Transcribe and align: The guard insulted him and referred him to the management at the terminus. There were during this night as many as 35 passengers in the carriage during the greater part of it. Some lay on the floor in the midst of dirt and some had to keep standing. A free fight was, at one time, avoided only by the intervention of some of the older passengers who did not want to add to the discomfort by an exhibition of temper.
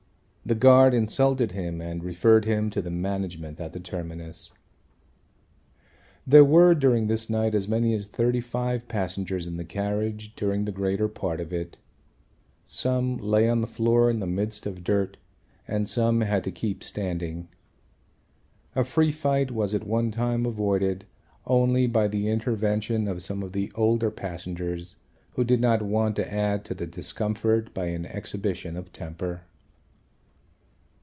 The 0.43 0.55
guard 0.55 0.93
insulted 0.93 1.53
him 1.53 1.79
and 1.79 2.03
referred 2.03 2.43
him 2.43 2.69
to 2.71 2.81
the 2.81 2.89
management 2.91 3.61
at 3.61 3.71
the 3.71 3.79
terminus. 3.79 4.51
There 6.27 6.43
were 6.43 6.73
during 6.75 7.07
this 7.07 7.29
night 7.29 7.55
as 7.55 7.69
many 7.69 7.93
as 7.93 8.07
35 8.07 8.87
passengers 8.89 9.45
in 9.47 9.55
the 9.55 9.63
carriage 9.63 10.35
during 10.35 10.65
the 10.65 10.73
greater 10.73 11.07
part 11.07 11.39
of 11.39 11.53
it. 11.53 11.77
Some 12.65 13.15
lay 13.17 13.47
on 13.47 13.61
the 13.61 13.67
floor 13.67 14.09
in 14.09 14.19
the 14.19 14.25
midst 14.27 14.65
of 14.65 14.83
dirt 14.83 15.15
and 15.69 15.87
some 15.87 16.19
had 16.21 16.43
to 16.45 16.51
keep 16.51 16.83
standing. 16.83 17.47
A 18.75 18.83
free 18.83 19.11
fight 19.11 19.51
was, 19.51 19.73
at 19.75 19.87
one 19.87 20.09
time, 20.11 20.45
avoided 20.45 21.05
only 21.45 21.85
by 21.87 22.07
the 22.09 22.27
intervention 22.27 23.07
of 23.07 23.23
some 23.23 23.41
of 23.41 23.53
the 23.53 23.71
older 23.75 24.09
passengers 24.11 24.97
who 25.35 25.43
did 25.45 25.61
not 25.61 25.81
want 25.83 26.17
to 26.17 26.33
add 26.33 26.65
to 26.65 26.73
the 26.73 26.87
discomfort 26.87 27.73
by 27.75 27.85
an 27.85 28.05
exhibition 28.07 28.75
of 28.75 28.91
temper. 28.91 29.43